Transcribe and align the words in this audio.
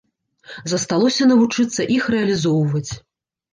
Засталося 0.73 1.27
навучыцца 1.33 1.81
іх 1.99 2.11
рэалізоўваць. 2.17 2.91